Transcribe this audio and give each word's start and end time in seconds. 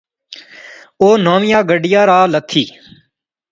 اوہ 0.99 1.19
نویں 1.25 1.61
گڈیا 1.69 2.01
راں 2.09 2.25
لیتھِی 2.31 2.63